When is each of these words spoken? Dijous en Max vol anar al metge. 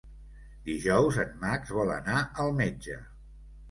Dijous 0.69 1.21
en 1.25 1.37
Max 1.45 1.77
vol 1.79 1.95
anar 2.01 2.19
al 2.47 2.55
metge. 2.67 3.03